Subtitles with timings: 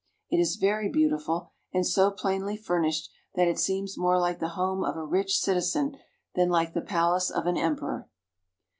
[0.31, 4.83] It is very beautiful, and so plainly furnished that it seems more like the home
[4.83, 5.95] of a rich citizen
[6.33, 8.09] than like the palace of an emperor.